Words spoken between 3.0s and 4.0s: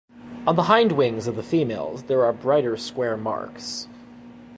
marks.